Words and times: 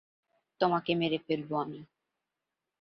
তোকে 0.61 0.93
মেরে 0.95 1.19
ফেলব 1.27 1.49
আমি। 1.63 1.79